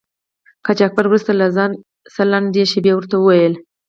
[0.65, 1.47] قاچاقبر وروسته له
[2.13, 3.53] څه لنډې شیبې ورته و ویل.